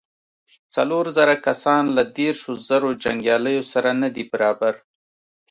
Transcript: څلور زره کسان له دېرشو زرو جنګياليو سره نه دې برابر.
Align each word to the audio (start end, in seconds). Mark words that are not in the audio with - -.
څلور 0.75 1.05
زره 1.17 1.35
کسان 1.47 1.83
له 1.97 2.03
دېرشو 2.17 2.51
زرو 2.67 2.89
جنګياليو 3.03 3.61
سره 3.73 3.89
نه 4.01 4.09
دې 4.15 4.23
برابر. 4.31 4.73